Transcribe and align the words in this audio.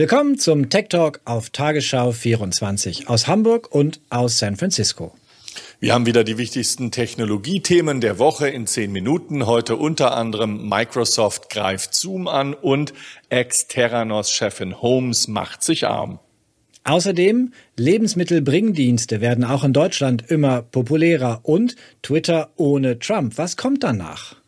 Willkommen 0.00 0.38
zum 0.38 0.70
Tech 0.70 0.88
Talk 0.88 1.20
auf 1.26 1.50
Tagesschau 1.50 2.12
24 2.12 3.10
aus 3.10 3.26
Hamburg 3.26 3.70
und 3.70 4.00
aus 4.08 4.38
San 4.38 4.56
Francisco. 4.56 5.12
Wir 5.78 5.92
haben 5.92 6.06
wieder 6.06 6.24
die 6.24 6.38
wichtigsten 6.38 6.90
Technologiethemen 6.90 8.00
der 8.00 8.18
Woche 8.18 8.48
in 8.48 8.66
zehn 8.66 8.92
Minuten. 8.92 9.44
Heute 9.44 9.76
unter 9.76 10.16
anderem 10.16 10.66
Microsoft 10.70 11.50
greift 11.50 11.92
Zoom 11.92 12.28
an 12.28 12.54
und 12.54 12.94
Ex-Terranos-Chefin 13.28 14.80
Holmes 14.80 15.28
macht 15.28 15.62
sich 15.62 15.86
arm. 15.86 16.18
Außerdem, 16.84 17.52
Lebensmittelbringdienste 17.76 19.20
werden 19.20 19.44
auch 19.44 19.64
in 19.64 19.74
Deutschland 19.74 20.30
immer 20.30 20.62
populärer 20.62 21.40
und 21.42 21.76
Twitter 22.00 22.48
ohne 22.56 23.00
Trump. 23.00 23.36
Was 23.36 23.58
kommt 23.58 23.84
danach? 23.84 24.39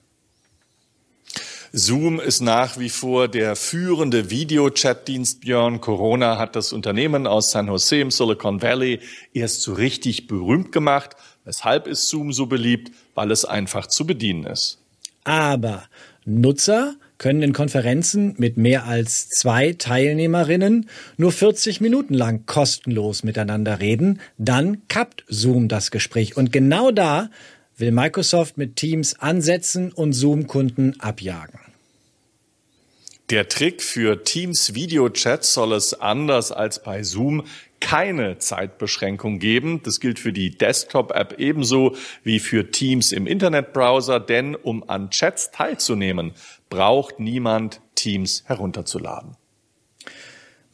Zoom 1.74 2.20
ist 2.20 2.42
nach 2.42 2.78
wie 2.78 2.90
vor 2.90 3.28
der 3.28 3.56
führende 3.56 4.28
Videochat-Dienst. 4.28 5.40
Björn 5.40 5.80
Corona 5.80 6.36
hat 6.36 6.54
das 6.54 6.74
Unternehmen 6.74 7.26
aus 7.26 7.50
San 7.50 7.68
Jose 7.68 7.98
im 7.98 8.10
Silicon 8.10 8.60
Valley 8.60 9.00
erst 9.32 9.62
so 9.62 9.72
richtig 9.72 10.26
berühmt 10.26 10.70
gemacht. 10.70 11.16
Weshalb 11.46 11.86
ist 11.86 12.08
Zoom 12.08 12.34
so 12.34 12.44
beliebt? 12.44 12.92
Weil 13.14 13.30
es 13.30 13.46
einfach 13.46 13.86
zu 13.86 14.06
bedienen 14.06 14.44
ist. 14.44 14.82
Aber 15.24 15.84
Nutzer 16.26 16.94
können 17.16 17.40
in 17.40 17.52
Konferenzen 17.54 18.34
mit 18.36 18.58
mehr 18.58 18.84
als 18.84 19.30
zwei 19.30 19.72
Teilnehmerinnen 19.72 20.90
nur 21.16 21.32
40 21.32 21.80
Minuten 21.80 22.12
lang 22.12 22.44
kostenlos 22.44 23.22
miteinander 23.22 23.80
reden. 23.80 24.20
Dann 24.36 24.86
kappt 24.88 25.24
Zoom 25.26 25.68
das 25.68 25.90
Gespräch. 25.90 26.36
Und 26.36 26.52
genau 26.52 26.90
da 26.90 27.30
will 27.82 27.90
Microsoft 27.90 28.58
mit 28.58 28.76
Teams 28.76 29.18
ansetzen 29.18 29.90
und 29.90 30.12
Zoom-Kunden 30.12 31.00
abjagen. 31.00 31.58
Der 33.28 33.48
Trick 33.48 33.82
für 33.82 34.22
Teams 34.22 34.74
Videochats 34.74 35.52
soll 35.52 35.72
es 35.72 35.92
anders 35.92 36.52
als 36.52 36.80
bei 36.80 37.02
Zoom 37.02 37.44
keine 37.80 38.38
Zeitbeschränkung 38.38 39.40
geben. 39.40 39.80
Das 39.82 39.98
gilt 39.98 40.20
für 40.20 40.32
die 40.32 40.56
Desktop-App 40.56 41.40
ebenso 41.40 41.96
wie 42.22 42.38
für 42.38 42.70
Teams 42.70 43.10
im 43.10 43.26
Internetbrowser, 43.26 44.20
denn 44.20 44.54
um 44.54 44.88
an 44.88 45.10
Chats 45.10 45.50
teilzunehmen, 45.50 46.34
braucht 46.70 47.18
niemand 47.18 47.80
Teams 47.96 48.44
herunterzuladen. 48.46 49.36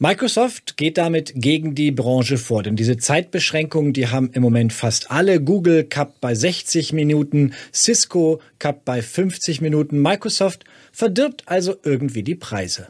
Microsoft 0.01 0.77
geht 0.77 0.97
damit 0.97 1.33
gegen 1.35 1.75
die 1.75 1.91
Branche 1.91 2.37
vor, 2.37 2.63
denn 2.63 2.77
diese 2.77 2.95
Zeitbeschränkungen, 2.95 3.91
die 3.91 4.07
haben 4.07 4.29
im 4.31 4.41
Moment 4.41 4.71
fast 4.71 5.11
alle. 5.11 5.41
Google 5.41 5.83
kappt 5.83 6.21
bei 6.21 6.33
60 6.35 6.93
Minuten, 6.93 7.53
Cisco 7.73 8.39
kappt 8.59 8.85
bei 8.85 9.01
50 9.01 9.59
Minuten. 9.59 10.01
Microsoft 10.01 10.63
verdirbt 10.93 11.43
also 11.47 11.75
irgendwie 11.83 12.23
die 12.23 12.35
Preise. 12.35 12.87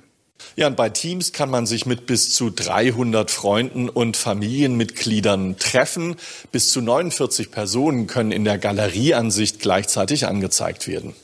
Ja, 0.56 0.68
und 0.68 0.78
bei 0.78 0.90
Teams 0.90 1.34
kann 1.34 1.50
man 1.50 1.66
sich 1.66 1.88
mit 1.88 2.06
bis 2.06 2.30
zu 2.36 2.52
300 2.52 3.32
Freunden 3.32 3.90
und 3.90 4.16
Familienmitgliedern 4.16 5.58
treffen. 5.58 6.16
Bis 6.52 6.72
zu 6.72 6.80
49 6.80 7.50
Personen 7.50 8.06
können 8.06 8.32
in 8.32 8.44
der 8.44 8.60
Galerieansicht 8.60 9.60
gleichzeitig 9.60 10.28
angezeigt 10.28 10.88
werden 10.88 11.16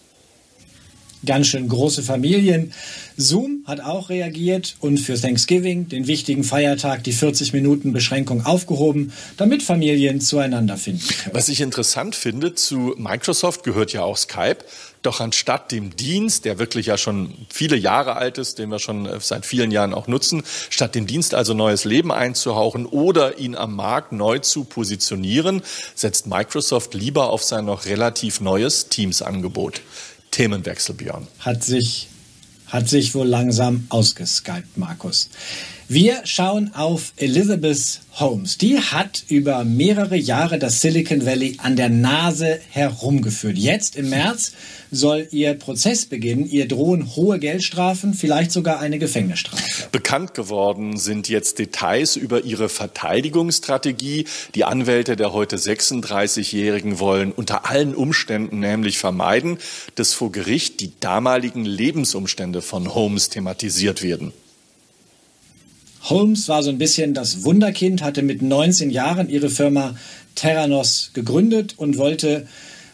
ganz 1.26 1.48
schön 1.48 1.68
große 1.68 2.04
Familien. 2.04 2.74
Zoom 3.18 3.64
hat 3.66 3.80
auch 3.80 4.10
reagiert 4.10 4.76
und 4.80 4.98
für 4.98 5.20
Thanksgiving, 5.20 5.88
den 5.88 6.08
wichtigen 6.08 6.44
Feiertag, 6.44 7.04
die 7.04 7.14
40 7.14 7.54
Minuten 7.54 7.94
Beschränkung 7.94 8.46
aufgehoben, 8.46 9.14
damit 9.38 9.64
Familien 9.64 10.22
zueinander 10.22 10.78
finden 10.78 11.08
können. 11.08 11.36
Was 11.36 11.50
ich 11.50 11.62
interessant 11.62 12.16
finde, 12.16 12.56
zu 12.56 12.94
Microsoft 12.98 13.64
gehört 13.64 13.94
ja 13.94 14.04
auch 14.04 14.18
Skype. 14.18 14.60
Doch 15.06 15.22
anstatt 15.22 15.72
dem 15.72 15.96
Dienst, 15.96 16.46
der 16.46 16.58
wirklich 16.58 16.88
ja 16.88 16.98
schon 16.98 17.36
viele 17.50 17.76
Jahre 17.76 18.16
alt 18.16 18.40
ist, 18.40 18.58
den 18.58 18.70
wir 18.70 18.80
schon 18.80 19.06
äh, 19.06 19.20
seit 19.20 19.46
vielen 19.46 19.70
Jahren 19.70 19.94
auch 19.94 20.08
nutzen, 20.08 20.42
statt 20.72 20.96
dem 20.96 21.06
Dienst 21.06 21.36
also 21.36 21.54
neues 21.54 21.86
Leben 21.86 22.12
einzuhauchen 22.12 22.88
oder 22.88 23.38
ihn 23.38 23.56
am 23.56 23.76
Markt 23.76 24.14
neu 24.14 24.40
zu 24.40 24.64
positionieren, 24.64 25.62
setzt 25.94 26.26
Microsoft 26.26 26.96
lieber 26.96 27.30
auf 27.30 27.44
sein 27.44 27.66
noch 27.66 27.86
relativ 27.86 28.42
neues 28.42 28.90
Teams-Angebot. 28.90 29.82
Themenwechsel, 30.36 30.96
Björn. 30.96 31.28
Hat 31.40 31.64
sich, 31.64 32.10
hat 32.68 32.90
sich 32.90 33.16
wohl 33.16 33.26
langsam 33.26 33.86
ausgeskypt, 33.88 34.78
Markus. 34.78 35.30
Wir 35.88 36.22
schauen 36.24 36.74
auf 36.74 37.14
Elizabeth 37.18 38.02
Holmes. 38.14 38.58
Die 38.58 38.80
hat 38.80 39.24
über 39.28 39.64
mehrere 39.64 40.16
Jahre 40.16 40.58
das 40.58 40.82
Silicon 40.82 41.28
Valley 41.28 41.58
an 41.62 41.76
der 41.76 41.90
Nase 41.90 42.60
herumgeführt. 42.72 43.56
Jetzt 43.56 43.96
im 43.96 44.10
März 44.10 44.54
soll 44.90 45.28
ihr 45.30 45.54
Prozess 45.54 46.08
beginnen. 46.08 46.50
Ihr 46.50 46.68
drohen 46.68 47.16
hohe 47.16 47.38
Geldstrafen, 47.38 48.16
vielleicht 48.16 48.52
sogar 48.52 48.80
eine 48.80 48.98
Gefängnisstrafe. 48.98 49.88
Bekannt 49.92 50.34
geworden 50.34 50.98
sind 50.98 51.30
jetzt 51.30 51.60
Details 51.60 52.16
über 52.16 52.44
ihre 52.44 52.68
Verteidigungsstrategie. 52.68 54.26
Die 54.56 54.64
Anwälte 54.64 55.16
der 55.16 55.34
heute 55.34 55.58
36-Jährigen 55.58 56.98
wollen 56.98 57.32
unter 57.32 57.70
allen 57.70 57.94
Umständen 57.94 58.60
nämlich 58.60 58.98
vermeiden, 58.98 59.60
dass 59.94 60.14
vor 60.14 60.32
Gericht 60.32 60.80
die 60.80 60.94
damaligen 61.00 61.64
Lebensumstände 61.64 62.64
von 62.64 62.96
Holmes 62.96 63.30
thematisiert 63.30 64.02
werden. 64.02 64.34
Holmes 66.10 66.48
war 66.50 66.62
so 66.62 66.70
ein 66.70 66.78
bisschen 66.78 67.16
das 67.16 67.44
Wunderkind, 67.44 68.04
hatte 68.04 68.22
mit 68.22 68.44
19 68.44 68.92
Jahren 68.92 69.28
ihre 69.28 69.50
Firma 69.50 69.96
Terranos 70.36 71.10
gegründet 71.14 71.74
und 71.78 71.98
wollte 71.98 72.48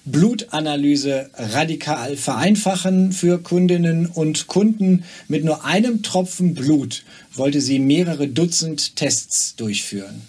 Blutanalyse 0.06 1.30
radikal 1.36 2.16
vereinfachen 2.16 3.12
für 3.12 3.40
Kundinnen 3.40 4.06
und 4.08 4.48
Kunden. 4.48 5.04
Mit 5.28 5.44
nur 5.44 5.66
einem 5.66 6.04
Tropfen 6.04 6.54
Blut 6.54 7.04
wollte 7.34 7.60
sie 7.60 7.80
mehrere 7.80 8.28
Dutzend 8.28 8.96
Tests 8.96 9.56
durchführen. 9.58 10.22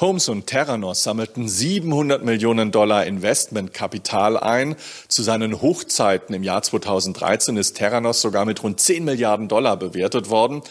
Holmes 0.00 0.28
und 0.28 0.46
Terranos 0.46 1.02
sammelten 1.02 1.48
700 1.48 2.24
Millionen 2.24 2.70
Dollar 2.70 3.04
Investmentkapital 3.04 4.36
ein. 4.36 4.76
Zu 5.08 5.24
seinen 5.24 5.60
Hochzeiten 5.60 6.36
im 6.36 6.44
Jahr 6.44 6.62
2013 6.62 7.56
ist 7.56 7.76
Terranos 7.76 8.20
sogar 8.20 8.44
mit 8.44 8.62
rund 8.62 8.78
10 8.78 9.04
Milliarden 9.04 9.48
Dollar 9.48 9.76
bewertet 9.76 10.30
worden. 10.30 10.62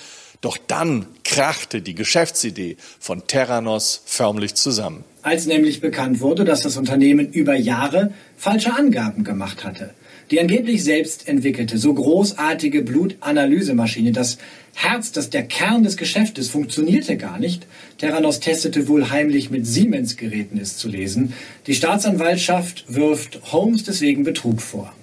Doch 0.42 0.58
dann 0.58 1.08
krachte 1.24 1.82
die 1.82 1.96
Geschäftsidee 1.96 2.78
von 3.00 3.26
Terranos 3.28 4.02
förmlich 4.06 4.54
zusammen. 4.56 5.04
Als 5.24 5.46
nämlich 5.46 5.82
bekannt 5.82 6.22
wurde, 6.22 6.46
dass 6.46 6.62
das 6.62 6.78
Unternehmen 6.78 7.32
über 7.32 7.56
Jahre 7.56 8.14
falsche 8.38 8.74
Angaben 8.74 9.24
gemacht 9.24 9.64
hatte. 9.64 9.94
Die 10.30 10.40
angeblich 10.42 10.84
selbst 10.84 11.28
entwickelte, 11.28 11.78
so 11.78 11.94
großartige 11.94 12.82
Blutanalysemaschine, 12.82 14.12
das 14.12 14.38
Herz, 14.74 15.12
das 15.12 15.30
der 15.30 15.44
Kern 15.44 15.84
des 15.84 15.96
Geschäftes, 15.96 16.50
funktionierte 16.50 17.18
gar 17.18 17.40
nicht. 17.40 17.66
Terranos 17.98 18.42
testete 18.42 18.88
wohl 18.90 19.10
heimlich 19.10 19.50
mit 19.50 19.66
Siemens-Geräten, 19.66 20.60
ist 20.60 20.80
zu 20.80 20.90
lesen. 20.90 21.34
Die 21.66 21.76
Staatsanwaltschaft 21.76 22.86
wirft 22.90 23.40
Holmes 23.52 23.86
deswegen 23.86 24.24
Betrug 24.24 24.62
vor. 24.62 24.94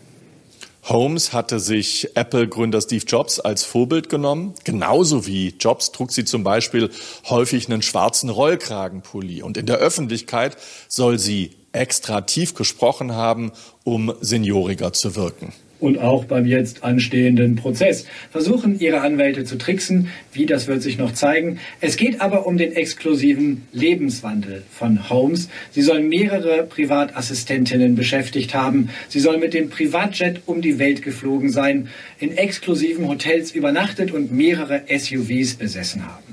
Holmes 0.84 1.32
hatte 1.32 1.60
sich 1.60 2.14
Apple-Gründer 2.14 2.80
Steve 2.80 3.04
Jobs 3.06 3.40
als 3.40 3.64
Vorbild 3.64 4.08
genommen. 4.08 4.54
Genauso 4.64 5.26
wie 5.26 5.54
Jobs 5.58 5.92
trug 5.92 6.12
sie 6.12 6.24
zum 6.24 6.44
Beispiel 6.44 6.90
häufig 7.28 7.70
einen 7.70 7.82
schwarzen 7.82 8.28
Rollkragenpulli. 8.28 9.42
Und 9.42 9.56
in 9.56 9.66
der 9.66 9.78
Öffentlichkeit 9.78 10.56
soll 10.88 11.18
sie 11.18 11.52
extra 11.72 12.20
tief 12.20 12.54
gesprochen 12.54 13.12
haben, 13.12 13.52
um 13.82 14.14
senioriger 14.20 14.92
zu 14.92 15.16
wirken 15.16 15.52
und 15.84 15.98
auch 15.98 16.24
beim 16.24 16.46
jetzt 16.46 16.82
anstehenden 16.82 17.56
Prozess. 17.56 18.06
Versuchen 18.30 18.80
ihre 18.80 19.02
Anwälte 19.02 19.44
zu 19.44 19.56
tricksen, 19.56 20.08
wie 20.32 20.46
das 20.46 20.66
wird 20.66 20.82
sich 20.82 20.98
noch 20.98 21.12
zeigen. 21.12 21.58
Es 21.80 21.96
geht 21.96 22.20
aber 22.20 22.46
um 22.46 22.56
den 22.56 22.72
exklusiven 22.72 23.62
Lebenswandel 23.72 24.62
von 24.70 25.10
Holmes. 25.10 25.48
Sie 25.70 25.82
soll 25.82 26.00
mehrere 26.00 26.64
Privatassistentinnen 26.64 27.94
beschäftigt 27.94 28.54
haben. 28.54 28.88
Sie 29.08 29.20
soll 29.20 29.38
mit 29.38 29.52
dem 29.52 29.68
Privatjet 29.68 30.40
um 30.46 30.62
die 30.62 30.78
Welt 30.78 31.02
geflogen 31.02 31.50
sein, 31.50 31.88
in 32.18 32.36
exklusiven 32.36 33.06
Hotels 33.06 33.52
übernachtet 33.52 34.10
und 34.10 34.32
mehrere 34.32 34.82
SUVs 34.88 35.54
besessen 35.54 36.06
haben. 36.06 36.23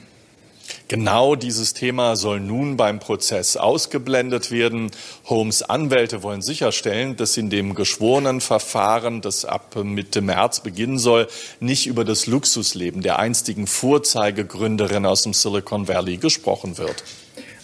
Genau 0.91 1.37
dieses 1.37 1.73
Thema 1.73 2.17
soll 2.17 2.41
nun 2.41 2.75
beim 2.75 2.99
Prozess 2.99 3.55
ausgeblendet 3.55 4.51
werden. 4.51 4.91
Holmes 5.23 5.63
Anwälte 5.63 6.21
wollen 6.21 6.41
sicherstellen, 6.41 7.15
dass 7.15 7.37
in 7.37 7.49
dem 7.49 7.75
geschworenen 7.75 8.41
Verfahren, 8.41 9.21
das 9.21 9.45
ab 9.45 9.73
Mitte 9.85 10.19
März 10.19 10.59
beginnen 10.59 10.97
soll, 10.97 11.29
nicht 11.61 11.87
über 11.87 12.03
das 12.03 12.27
Luxusleben 12.27 13.01
der 13.01 13.19
einstigen 13.19 13.67
Vorzeigegründerin 13.67 15.05
aus 15.05 15.21
dem 15.21 15.31
Silicon 15.31 15.87
Valley 15.87 16.17
gesprochen 16.17 16.77
wird. 16.77 17.05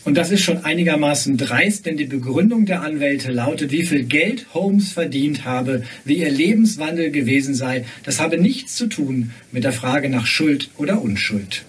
Und 0.05 0.15
das 0.15 0.31
ist 0.31 0.43
schon 0.43 0.63
einigermaßen 0.63 1.35
dreist, 1.35 1.85
denn 1.85 1.97
die 1.97 2.05
Begründung 2.05 2.65
der 2.65 2.81
Anwälte 2.81 3.33
lautet, 3.33 3.73
wie 3.73 3.85
viel 3.85 4.05
Geld 4.05 4.45
Holmes 4.53 4.93
verdient 4.93 5.43
habe, 5.43 5.83
wie 6.05 6.19
ihr 6.19 6.31
Lebenswandel 6.31 7.11
gewesen 7.11 7.55
sei. 7.55 7.83
Das 8.05 8.21
habe 8.21 8.37
nichts 8.37 8.77
zu 8.77 8.87
tun 8.87 9.33
mit 9.51 9.65
der 9.65 9.73
Frage 9.73 10.07
nach 10.07 10.25
Schuld 10.25 10.69
oder 10.77 11.01
Unschuld. 11.01 11.65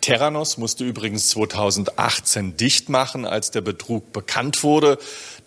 Terranos 0.00 0.56
musste 0.56 0.84
übrigens 0.84 1.28
2018 1.28 2.56
dicht 2.56 2.88
machen, 2.88 3.26
als 3.26 3.50
der 3.50 3.60
Betrug 3.60 4.12
bekannt 4.12 4.62
wurde. 4.62 4.98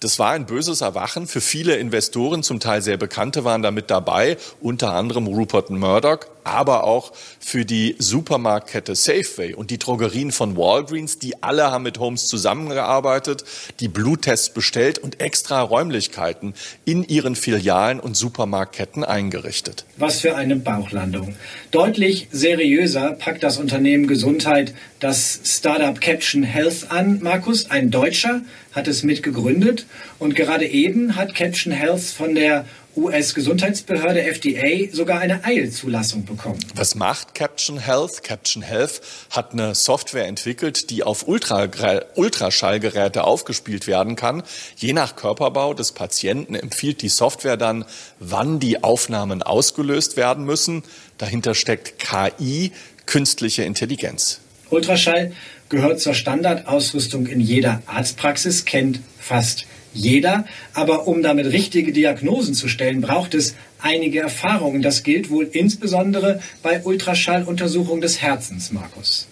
Das 0.03 0.19
war 0.19 0.31
ein 0.31 0.45
böses 0.45 0.81
Erwachen. 0.81 1.27
Für 1.27 1.39
viele 1.39 1.75
Investoren, 1.77 2.43
zum 2.43 2.59
Teil 2.59 2.81
sehr 2.81 2.97
Bekannte, 2.97 3.45
waren 3.45 3.61
damit 3.61 3.89
dabei, 3.89 4.37
unter 4.59 4.93
anderem 4.93 5.27
Rupert 5.27 5.69
Murdoch, 5.69 6.19
aber 6.43 6.83
auch 6.83 7.13
für 7.39 7.63
die 7.63 7.95
Supermarktkette 7.99 8.95
Safeway 8.95 9.53
und 9.53 9.71
die 9.71 9.79
Drogerien 9.79 10.31
von 10.31 10.57
Walgreens. 10.57 11.19
Die 11.19 11.41
alle 11.41 11.71
haben 11.71 11.83
mit 11.83 11.99
Holmes 11.99 12.27
zusammengearbeitet, 12.27 13.45
die 13.79 13.87
Bluttests 13.87 14.49
bestellt 14.49 14.99
und 14.99 15.21
extra 15.21 15.61
Räumlichkeiten 15.61 16.53
in 16.83 17.03
ihren 17.03 17.35
Filialen 17.35 18.01
und 18.01 18.17
Supermarktketten 18.17 19.05
eingerichtet. 19.05 19.85
Was 19.95 20.19
für 20.19 20.35
eine 20.35 20.57
Bauchlandung. 20.57 21.35
Deutlich 21.71 22.27
seriöser 22.31 23.11
packt 23.11 23.43
das 23.43 23.57
Unternehmen 23.57 24.07
Gesundheit 24.07 24.73
das 25.03 25.41
Startup 25.43 25.99
Caption 25.99 26.43
Health 26.43 26.89
an. 26.89 27.19
Markus, 27.21 27.69
ein 27.69 27.91
Deutscher, 27.91 28.41
hat 28.71 28.87
es 28.87 29.03
mitgegründet 29.03 29.85
und 30.17 30.33
gerade 30.33 30.65
eben 30.65 31.17
hat 31.17 31.35
Caption 31.35 31.73
Health 31.73 32.03
von 32.03 32.35
der 32.35 32.65
US-Gesundheitsbehörde 32.95 34.21
FDA 34.21 34.93
sogar 34.93 35.19
eine 35.19 35.43
Eilzulassung 35.43 36.23
bekommen. 36.23 36.59
Was 36.75 36.95
macht 36.95 37.35
Caption 37.35 37.79
Health? 37.79 38.23
Caption 38.23 38.63
Health 38.63 39.01
hat 39.29 39.51
eine 39.51 39.75
Software 39.75 40.27
entwickelt, 40.27 40.89
die 40.89 41.03
auf 41.03 41.27
Ultra 41.27 41.67
Ultraschallgeräte 42.15 43.25
aufgespielt 43.25 43.87
werden 43.87 44.15
kann. 44.15 44.43
Je 44.77 44.93
nach 44.93 45.17
Körperbau 45.17 45.73
des 45.73 45.91
Patienten 45.91 46.55
empfiehlt 46.55 47.01
die 47.01 47.09
Software 47.09 47.57
dann, 47.57 47.83
wann 48.19 48.59
die 48.61 48.83
Aufnahmen 48.83 49.43
ausgelöst 49.43 50.15
werden 50.15 50.45
müssen. 50.45 50.83
Dahinter 51.17 51.55
steckt 51.55 51.99
KI, 51.99 52.71
künstliche 53.05 53.63
Intelligenz. 53.63 54.39
Ultraschall 54.73 55.31
gehört 55.69 55.99
zur 55.99 56.13
Standardausrüstung 56.13 57.27
in 57.27 57.39
jeder 57.39 57.81
Arztpraxis, 57.85 58.65
kennt 58.65 58.99
fast 59.19 59.65
jeder. 59.93 60.45
Aber 60.73 61.07
um 61.07 61.23
damit 61.23 61.47
richtige 61.47 61.93
Diagnosen 61.93 62.53
zu 62.53 62.67
stellen, 62.67 63.01
braucht 63.01 63.33
es 63.33 63.55
einige 63.79 64.19
Erfahrungen. 64.19 64.81
Das 64.81 65.03
gilt 65.03 65.29
wohl 65.29 65.45
insbesondere 65.51 66.41
bei 66.61 66.83
Ultraschalluntersuchungen 66.83 68.01
des 68.01 68.21
Herzens, 68.21 68.71
Markus. 68.71 69.27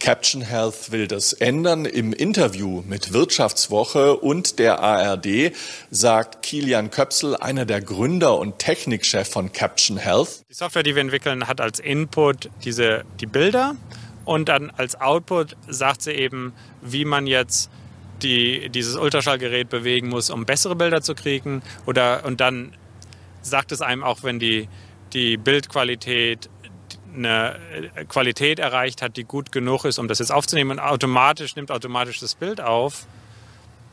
Caption 0.00 0.40
Health 0.40 0.92
will 0.92 1.06
das 1.06 1.34
ändern. 1.34 1.84
Im 1.84 2.12
Interview 2.12 2.82
mit 2.88 3.12
Wirtschaftswoche 3.12 4.16
und 4.16 4.58
der 4.58 4.80
ARD 4.80 5.52
sagt 5.90 6.42
Kilian 6.42 6.90
Köpsel, 6.90 7.36
einer 7.36 7.66
der 7.66 7.82
Gründer 7.82 8.38
und 8.38 8.58
Technikchef 8.58 9.28
von 9.28 9.52
Caption 9.52 9.98
Health. 9.98 10.42
Die 10.48 10.54
Software, 10.54 10.82
die 10.82 10.94
wir 10.94 11.02
entwickeln, 11.02 11.46
hat 11.46 11.60
als 11.60 11.78
Input 11.78 12.48
diese, 12.64 13.04
die 13.20 13.26
Bilder 13.26 13.76
und 14.30 14.48
dann 14.48 14.70
als 14.76 14.94
Output 15.00 15.56
sagt 15.66 16.02
sie 16.02 16.12
eben, 16.12 16.52
wie 16.82 17.04
man 17.04 17.26
jetzt 17.26 17.68
die, 18.22 18.68
dieses 18.68 18.94
Ultraschallgerät 18.94 19.68
bewegen 19.68 20.08
muss, 20.08 20.30
um 20.30 20.46
bessere 20.46 20.76
Bilder 20.76 21.02
zu 21.02 21.16
kriegen. 21.16 21.62
Oder, 21.84 22.24
und 22.24 22.40
dann 22.40 22.72
sagt 23.42 23.72
es 23.72 23.82
einem 23.82 24.04
auch, 24.04 24.22
wenn 24.22 24.38
die, 24.38 24.68
die 25.14 25.36
Bildqualität 25.36 26.48
eine 27.12 27.58
Qualität 28.06 28.60
erreicht 28.60 29.02
hat, 29.02 29.16
die 29.16 29.24
gut 29.24 29.50
genug 29.50 29.84
ist, 29.84 29.98
um 29.98 30.06
das 30.06 30.20
jetzt 30.20 30.30
aufzunehmen 30.30 30.70
und 30.70 30.78
automatisch 30.78 31.56
nimmt 31.56 31.72
automatisch 31.72 32.20
das 32.20 32.36
Bild 32.36 32.60
auf. 32.60 33.06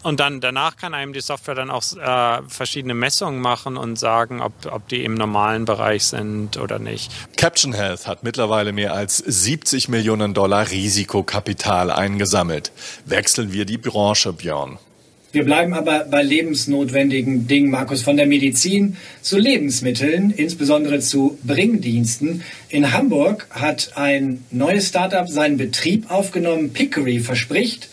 Und 0.03 0.19
dann 0.19 0.39
danach 0.41 0.77
kann 0.77 0.93
einem 0.93 1.11
die 1.11 1.21
Software 1.21 1.55
dann 1.55 1.69
auch 1.69 1.83
äh, 1.97 2.41
verschiedene 2.47 2.93
Messungen 2.93 3.41
machen 3.41 3.77
und 3.77 3.97
sagen, 3.97 4.41
ob, 4.41 4.53
ob 4.71 4.87
die 4.87 5.03
im 5.03 5.15
normalen 5.15 5.65
Bereich 5.65 6.03
sind 6.03 6.57
oder 6.57 6.79
nicht. 6.79 7.11
Caption 7.35 7.73
Health 7.73 8.07
hat 8.07 8.23
mittlerweile 8.23 8.71
mehr 8.71 8.93
als 8.93 9.17
70 9.17 9.89
Millionen 9.89 10.33
Dollar 10.33 10.69
Risikokapital 10.69 11.91
eingesammelt. 11.91 12.71
Wechseln 13.05 13.51
wir 13.51 13.65
die 13.65 13.77
Branche, 13.77 14.33
Björn. 14.33 14.77
Wir 15.33 15.43
bleiben 15.43 15.73
aber 15.73 16.05
bei 16.05 16.23
lebensnotwendigen 16.23 17.47
Dingen, 17.47 17.69
Markus, 17.69 18.01
von 18.01 18.15
der 18.15 18.27
Medizin 18.27 18.95
zu 19.21 19.37
Lebensmitteln, 19.37 20.31
insbesondere 20.31 20.99
zu 20.99 21.37
Bringdiensten. 21.43 22.43
In 22.69 22.93
Hamburg 22.93 23.47
hat 23.51 23.91
ein 23.95 24.45
neues 24.51 24.87
Startup 24.87 25.27
seinen 25.27 25.57
Betrieb 25.57 26.09
aufgenommen. 26.09 26.71
Pickery 26.71 27.19
verspricht, 27.19 27.89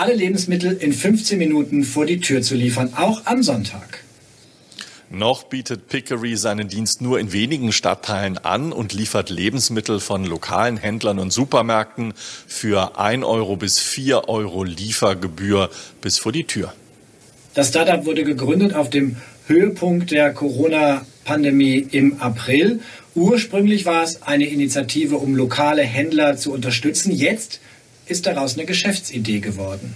alle 0.00 0.14
Lebensmittel 0.14 0.72
in 0.72 0.94
15 0.94 1.38
Minuten 1.38 1.84
vor 1.84 2.06
die 2.06 2.20
Tür 2.20 2.40
zu 2.40 2.54
liefern, 2.54 2.94
auch 2.96 3.26
am 3.26 3.42
Sonntag. 3.42 4.02
Noch 5.10 5.44
bietet 5.44 5.88
Pickery 5.88 6.36
seinen 6.36 6.68
Dienst 6.68 7.02
nur 7.02 7.20
in 7.20 7.34
wenigen 7.34 7.70
Stadtteilen 7.70 8.38
an 8.38 8.72
und 8.72 8.94
liefert 8.94 9.28
Lebensmittel 9.28 10.00
von 10.00 10.24
lokalen 10.24 10.78
Händlern 10.78 11.18
und 11.18 11.32
Supermärkten 11.32 12.14
für 12.16 12.98
1 12.98 13.24
Euro 13.24 13.56
bis 13.56 13.78
4 13.78 14.28
Euro 14.28 14.64
Liefergebühr 14.64 15.68
bis 16.00 16.18
vor 16.18 16.32
die 16.32 16.44
Tür. 16.44 16.72
Das 17.52 17.68
Startup 17.68 18.06
wurde 18.06 18.24
gegründet 18.24 18.74
auf 18.74 18.88
dem 18.88 19.16
Höhepunkt 19.48 20.12
der 20.12 20.32
Corona-Pandemie 20.32 21.88
im 21.90 22.20
April. 22.20 22.80
Ursprünglich 23.14 23.84
war 23.84 24.02
es 24.02 24.22
eine 24.22 24.46
Initiative, 24.46 25.16
um 25.16 25.34
lokale 25.34 25.82
Händler 25.82 26.38
zu 26.38 26.52
unterstützen. 26.52 27.12
Jetzt 27.12 27.60
ist 28.10 28.26
daraus 28.26 28.54
eine 28.54 28.66
Geschäftsidee 28.66 29.40
geworden. 29.40 29.94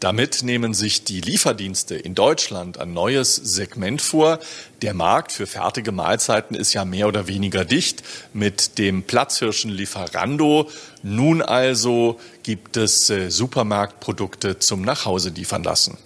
Damit 0.00 0.42
nehmen 0.42 0.74
sich 0.74 1.04
die 1.04 1.22
Lieferdienste 1.22 1.96
in 1.96 2.14
Deutschland 2.14 2.78
ein 2.78 2.92
neues 2.92 3.34
Segment 3.34 4.02
vor. 4.02 4.40
Der 4.82 4.92
Markt 4.92 5.32
für 5.32 5.46
fertige 5.46 5.90
Mahlzeiten 5.90 6.54
ist 6.54 6.74
ja 6.74 6.84
mehr 6.84 7.08
oder 7.08 7.28
weniger 7.28 7.64
dicht 7.64 8.02
mit 8.34 8.76
dem 8.76 9.04
Platzhirschen 9.04 9.70
Lieferando. 9.70 10.68
Nun 11.02 11.40
also 11.40 12.20
gibt 12.42 12.76
es 12.76 13.08
äh, 13.08 13.30
Supermarktprodukte 13.30 14.58
zum 14.58 14.82
Nachhause 14.82 15.30
liefern 15.30 15.62
lassen. 15.62 15.96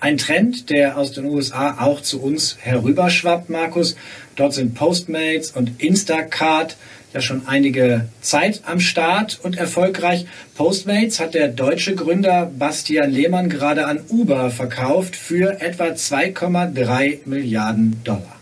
Ein 0.00 0.18
Trend, 0.18 0.70
der 0.70 0.98
aus 0.98 1.12
den 1.12 1.24
USA 1.24 1.78
auch 1.80 2.02
zu 2.02 2.22
uns 2.22 2.58
herüberschwappt, 2.60 3.48
Markus. 3.48 3.96
Dort 4.36 4.52
sind 4.52 4.74
Postmates 4.74 5.50
und 5.50 5.82
Instacart 5.82 6.76
ja 7.12 7.20
schon 7.20 7.46
einige 7.46 8.08
Zeit 8.20 8.62
am 8.66 8.80
Start 8.80 9.38
und 9.42 9.56
erfolgreich. 9.56 10.26
Postmates 10.56 11.20
hat 11.20 11.34
der 11.34 11.48
deutsche 11.48 11.94
Gründer 11.94 12.50
Bastian 12.58 13.10
Lehmann 13.10 13.48
gerade 13.48 13.86
an 13.86 14.00
Uber 14.08 14.50
verkauft 14.50 15.16
für 15.16 15.60
etwa 15.60 15.84
2,3 15.84 17.20
Milliarden 17.24 18.02
Dollar. 18.04 18.38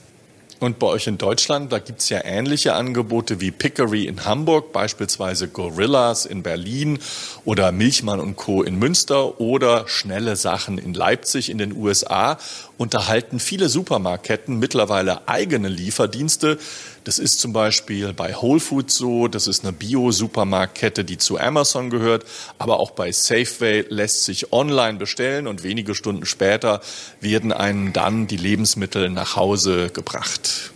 Und 0.58 0.78
bei 0.78 0.86
euch 0.86 1.06
in 1.06 1.18
Deutschland, 1.18 1.70
da 1.70 1.78
gibt's 1.78 2.08
ja 2.08 2.24
ähnliche 2.24 2.74
Angebote 2.74 3.42
wie 3.42 3.50
Pickery 3.50 4.06
in 4.06 4.24
Hamburg, 4.24 4.72
beispielsweise 4.72 5.48
Gorillas 5.48 6.24
in 6.24 6.42
Berlin 6.42 6.98
oder 7.44 7.72
Milchmann 7.72 8.20
und 8.20 8.36
Co. 8.36 8.62
in 8.62 8.78
Münster 8.78 9.38
oder 9.38 9.86
schnelle 9.86 10.34
Sachen 10.34 10.78
in 10.78 10.94
Leipzig 10.94 11.50
in 11.50 11.58
den 11.58 11.76
USA. 11.76 12.38
Unterhalten 12.78 13.40
viele 13.40 13.70
Supermarktketten 13.70 14.58
mittlerweile 14.58 15.28
eigene 15.28 15.68
Lieferdienste. 15.68 16.58
Das 17.04 17.18
ist 17.18 17.40
zum 17.40 17.54
Beispiel 17.54 18.12
bei 18.12 18.34
Whole 18.34 18.60
Foods 18.60 18.96
so, 18.96 19.28
das 19.28 19.46
ist 19.46 19.64
eine 19.64 19.72
Bio-Supermarktkette, 19.72 21.04
die 21.04 21.16
zu 21.16 21.38
Amazon 21.38 21.88
gehört, 21.88 22.26
aber 22.58 22.78
auch 22.78 22.90
bei 22.90 23.12
Safeway 23.12 23.86
lässt 23.88 24.24
sich 24.24 24.52
online 24.52 24.98
bestellen 24.98 25.46
und 25.46 25.62
wenige 25.62 25.94
Stunden 25.94 26.26
später 26.26 26.82
werden 27.20 27.52
einem 27.52 27.94
dann 27.94 28.26
die 28.26 28.36
Lebensmittel 28.36 29.08
nach 29.08 29.36
Hause 29.36 29.88
gebracht. 29.90 30.72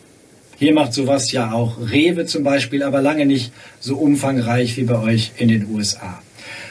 Hier 0.59 0.75
macht 0.75 0.95
sowas 0.95 1.33
ja 1.33 1.53
auch 1.53 1.79
Rewe 1.81 2.27
zum 2.27 2.45
Beispiel, 2.45 2.83
aber 2.83 3.01
lange 3.01 3.27
nicht 3.27 3.53
so 3.81 3.97
umfangreich 3.97 4.77
wie 4.77 4.85
bei 4.85 4.99
euch 4.99 5.33
in 5.37 5.49
den 5.49 5.71
USA. 5.71 6.23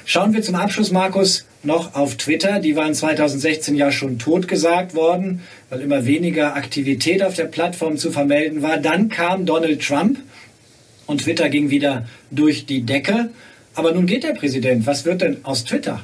Schauen 0.05 0.33
wir 0.33 0.41
zum 0.41 0.55
Abschluss, 0.55 0.91
Markus, 0.91 1.45
noch 1.63 1.95
auf 1.95 2.15
Twitter. 2.15 2.59
Die 2.59 2.75
waren 2.75 2.93
2016 2.93 3.75
ja 3.75 3.91
schon 3.91 4.19
totgesagt 4.19 4.95
worden, 4.95 5.41
weil 5.69 5.81
immer 5.81 6.05
weniger 6.05 6.55
Aktivität 6.55 7.23
auf 7.23 7.35
der 7.35 7.45
Plattform 7.45 7.97
zu 7.97 8.11
vermelden 8.11 8.61
war. 8.61 8.77
Dann 8.77 9.09
kam 9.09 9.45
Donald 9.45 9.81
Trump 9.85 10.19
und 11.05 11.21
Twitter 11.21 11.49
ging 11.49 11.69
wieder 11.69 12.07
durch 12.31 12.65
die 12.65 12.81
Decke. 12.81 13.29
Aber 13.75 13.93
nun 13.93 14.05
geht 14.05 14.23
der 14.23 14.33
Präsident. 14.33 14.85
Was 14.85 15.05
wird 15.05 15.21
denn 15.21 15.37
aus 15.43 15.63
Twitter? 15.65 16.01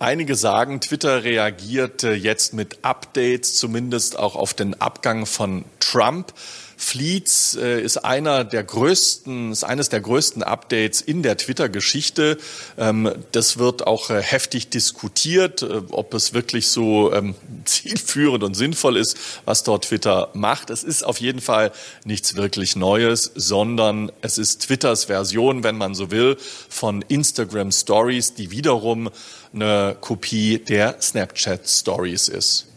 Einige 0.00 0.36
sagen, 0.36 0.80
Twitter 0.80 1.24
reagiert 1.24 2.04
jetzt 2.04 2.54
mit 2.54 2.78
Updates, 2.82 3.54
zumindest 3.54 4.18
auch 4.18 4.36
auf 4.36 4.54
den 4.54 4.80
Abgang 4.80 5.26
von 5.26 5.64
Trump. 5.80 6.32
Fleets 6.80 7.56
äh, 7.56 7.82
ist 7.82 7.96
einer 7.98 8.44
der 8.44 8.62
größten, 8.62 9.50
ist 9.50 9.64
eines 9.64 9.88
der 9.88 10.00
größten 10.00 10.44
Updates 10.44 11.00
in 11.00 11.24
der 11.24 11.36
Twitter-Geschichte. 11.36 12.38
Ähm, 12.78 13.12
das 13.32 13.58
wird 13.58 13.88
auch 13.88 14.10
äh, 14.10 14.22
heftig 14.22 14.70
diskutiert, 14.70 15.62
äh, 15.62 15.82
ob 15.90 16.14
es 16.14 16.34
wirklich 16.34 16.68
so 16.68 17.12
ähm, 17.12 17.34
zielführend 17.64 18.44
und 18.44 18.54
sinnvoll 18.54 18.96
ist, 18.96 19.16
was 19.44 19.64
dort 19.64 19.86
Twitter 19.86 20.30
macht. 20.34 20.70
Es 20.70 20.84
ist 20.84 21.02
auf 21.02 21.18
jeden 21.18 21.40
Fall 21.40 21.72
nichts 22.04 22.36
wirklich 22.36 22.76
Neues, 22.76 23.32
sondern 23.34 24.12
es 24.22 24.38
ist 24.38 24.62
Twitters 24.62 25.06
Version, 25.06 25.64
wenn 25.64 25.76
man 25.76 25.96
so 25.96 26.12
will, 26.12 26.36
von 26.68 27.02
Instagram 27.08 27.72
Stories, 27.72 28.34
die 28.34 28.52
wiederum 28.52 29.10
eine 29.52 29.87
Kopie 29.94 30.58
der 30.58 30.96
Snapchat 31.00 31.68
Stories 31.68 32.28
ist. 32.28 32.68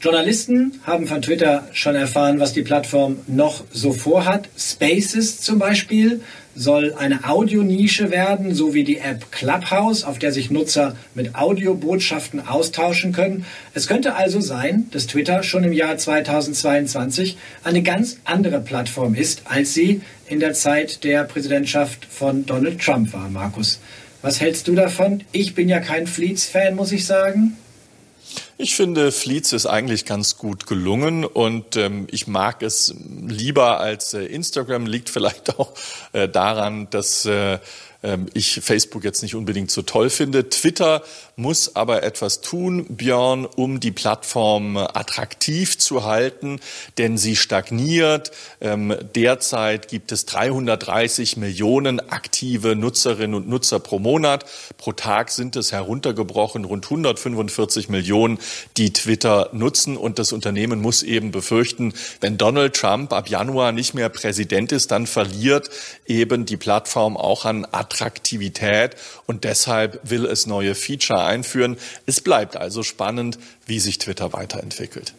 Journalisten 0.00 0.80
haben 0.84 1.08
von 1.08 1.22
Twitter 1.22 1.66
schon 1.72 1.96
erfahren, 1.96 2.38
was 2.38 2.52
die 2.52 2.62
Plattform 2.62 3.18
noch 3.26 3.64
so 3.72 3.92
vorhat. 3.92 4.48
Spaces 4.56 5.40
zum 5.40 5.58
Beispiel 5.58 6.20
soll 6.54 6.94
eine 6.94 7.28
Audionische 7.28 8.12
werden, 8.12 8.54
so 8.54 8.74
wie 8.74 8.84
die 8.84 8.98
App 8.98 9.32
Clubhouse, 9.32 10.04
auf 10.04 10.20
der 10.20 10.30
sich 10.30 10.52
Nutzer 10.52 10.94
mit 11.14 11.34
Audiobotschaften 11.34 12.46
austauschen 12.46 13.12
können. 13.12 13.44
Es 13.74 13.88
könnte 13.88 14.14
also 14.14 14.40
sein, 14.40 14.86
dass 14.92 15.08
Twitter 15.08 15.42
schon 15.42 15.64
im 15.64 15.72
Jahr 15.72 15.96
2022 15.96 17.36
eine 17.64 17.82
ganz 17.82 18.18
andere 18.24 18.60
Plattform 18.60 19.16
ist, 19.16 19.42
als 19.46 19.74
sie 19.74 20.00
in 20.28 20.38
der 20.38 20.52
Zeit 20.52 21.02
der 21.02 21.24
Präsidentschaft 21.24 22.04
von 22.04 22.46
Donald 22.46 22.80
Trump 22.80 23.12
war, 23.12 23.28
Markus. 23.28 23.80
Was 24.22 24.40
hältst 24.40 24.66
du 24.68 24.74
davon? 24.74 25.22
Ich 25.32 25.54
bin 25.54 25.68
ja 25.68 25.80
kein 25.80 26.06
Fleets-Fan, 26.06 26.74
muss 26.74 26.92
ich 26.92 27.06
sagen. 27.06 27.56
Ich 28.60 28.74
finde, 28.74 29.12
Fleets 29.12 29.52
ist 29.52 29.66
eigentlich 29.66 30.04
ganz 30.04 30.36
gut 30.36 30.66
gelungen 30.66 31.24
und 31.24 31.76
ähm, 31.76 32.08
ich 32.10 32.26
mag 32.26 32.62
es 32.62 32.92
lieber 33.26 33.78
als 33.78 34.14
äh, 34.14 34.24
Instagram. 34.24 34.86
Liegt 34.86 35.10
vielleicht 35.10 35.58
auch 35.58 35.72
äh, 36.12 36.28
daran, 36.28 36.90
dass 36.90 37.24
äh, 37.24 37.58
ich 38.32 38.60
Facebook 38.62 39.02
jetzt 39.02 39.22
nicht 39.22 39.34
unbedingt 39.34 39.72
so 39.72 39.82
toll 39.82 40.08
finde. 40.08 40.48
Twitter 40.48 41.02
muss 41.34 41.74
aber 41.74 42.04
etwas 42.04 42.40
tun, 42.40 42.86
Björn, 42.88 43.44
um 43.44 43.80
die 43.80 43.90
Plattform 43.90 44.76
attraktiv 44.76 45.78
zu 45.78 46.04
halten, 46.04 46.60
denn 46.98 47.18
sie 47.18 47.34
stagniert. 47.34 48.30
Ähm, 48.60 48.94
derzeit 49.14 49.88
gibt 49.88 50.12
es 50.12 50.26
330 50.26 51.36
Millionen 51.36 52.00
aktive 52.10 52.76
Nutzerinnen 52.76 53.34
und 53.34 53.48
Nutzer 53.48 53.80
pro 53.80 53.98
Monat. 53.98 54.44
Pro 54.76 54.92
Tag 54.92 55.30
sind 55.30 55.56
es 55.56 55.72
heruntergebrochen 55.72 56.64
rund 56.64 56.86
145 56.86 57.88
Millionen, 57.88 58.38
die 58.76 58.92
Twitter 58.92 59.50
nutzen. 59.52 59.96
Und 59.96 60.18
das 60.18 60.32
Unternehmen 60.32 60.80
muss 60.80 61.02
eben 61.02 61.32
befürchten, 61.32 61.94
wenn 62.20 62.38
Donald 62.38 62.74
Trump 62.74 63.12
ab 63.12 63.28
Januar 63.28 63.72
nicht 63.72 63.94
mehr 63.94 64.08
Präsident 64.08 64.70
ist, 64.70 64.90
dann 64.92 65.06
verliert 65.06 65.70
eben 66.06 66.46
die 66.46 66.56
Plattform 66.56 67.16
auch 67.16 67.44
an 67.44 67.64
Attraktivität. 67.88 68.96
Und 69.26 69.44
deshalb 69.44 70.00
will 70.04 70.26
es 70.26 70.46
neue 70.46 70.74
Feature 70.74 71.24
einführen. 71.24 71.76
Es 72.06 72.20
bleibt 72.20 72.56
also 72.56 72.82
spannend, 72.82 73.38
wie 73.66 73.80
sich 73.80 73.98
Twitter 73.98 74.32
weiterentwickelt. 74.32 75.14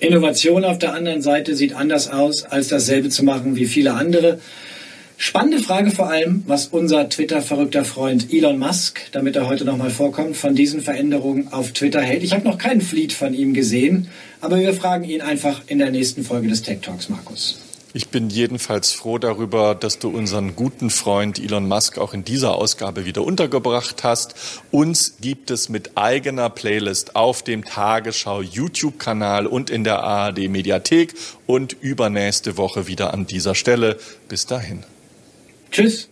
Innovation 0.00 0.64
auf 0.64 0.78
der 0.78 0.92
anderen 0.92 1.22
Seite 1.22 1.56
sieht 1.56 1.74
anders 1.74 2.08
aus, 2.08 2.44
als 2.44 2.68
dasselbe 2.68 3.08
zu 3.08 3.24
machen 3.24 3.56
wie 3.56 3.66
viele 3.66 3.94
andere. 3.94 4.40
Spannende 5.16 5.58
Frage 5.58 5.90
vor 5.90 6.08
allem, 6.08 6.44
was 6.46 6.68
unser 6.68 7.08
Twitter-verrückter 7.08 7.84
Freund 7.84 8.32
Elon 8.32 8.58
Musk, 8.58 9.00
damit 9.10 9.34
er 9.34 9.48
heute 9.48 9.64
nochmal 9.64 9.90
vorkommt, 9.90 10.36
von 10.36 10.54
diesen 10.54 10.80
Veränderungen 10.80 11.52
auf 11.52 11.72
Twitter 11.72 12.00
hält. 12.00 12.22
Ich 12.22 12.32
habe 12.32 12.46
noch 12.46 12.58
keinen 12.58 12.80
Fleet 12.80 13.12
von 13.12 13.34
ihm 13.34 13.52
gesehen, 13.54 14.08
aber 14.40 14.60
wir 14.60 14.72
fragen 14.72 15.02
ihn 15.02 15.20
einfach 15.20 15.62
in 15.66 15.78
der 15.78 15.90
nächsten 15.90 16.22
Folge 16.22 16.46
des 16.46 16.62
Tech 16.62 16.78
Talks, 16.82 17.08
Markus. 17.08 17.58
Ich 17.94 18.08
bin 18.08 18.28
jedenfalls 18.28 18.92
froh 18.92 19.16
darüber, 19.16 19.74
dass 19.74 19.98
du 19.98 20.10
unseren 20.10 20.54
guten 20.54 20.90
Freund 20.90 21.38
Elon 21.38 21.66
Musk 21.66 21.96
auch 21.96 22.12
in 22.12 22.22
dieser 22.22 22.54
Ausgabe 22.54 23.06
wieder 23.06 23.22
untergebracht 23.22 24.04
hast. 24.04 24.34
Uns 24.70 25.16
gibt 25.22 25.50
es 25.50 25.70
mit 25.70 25.96
eigener 25.96 26.50
Playlist 26.50 27.16
auf 27.16 27.42
dem 27.42 27.64
Tagesschau 27.64 28.42
YouTube-Kanal 28.42 29.46
und 29.46 29.70
in 29.70 29.84
der 29.84 30.02
ARD 30.02 30.48
Mediathek 30.48 31.14
und 31.46 31.76
übernächste 31.80 32.58
Woche 32.58 32.86
wieder 32.86 33.14
an 33.14 33.26
dieser 33.26 33.54
Stelle. 33.54 33.98
Bis 34.28 34.44
dahin. 34.44 34.84
Tschüss. 35.70 36.10